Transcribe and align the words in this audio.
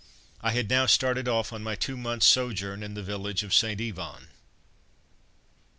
I 0.41 0.53
had 0.53 0.67
now 0.67 0.87
started 0.87 1.27
off 1.27 1.53
on 1.53 1.61
my 1.61 1.75
two 1.75 1.95
months' 1.95 2.25
sojourn 2.25 2.81
in 2.81 2.95
the 2.95 3.03
village 3.03 3.43
of 3.43 3.53
St. 3.53 3.79
Yvon. 3.79 4.29